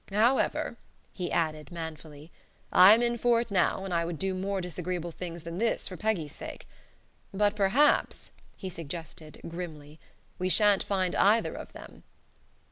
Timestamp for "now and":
3.51-3.93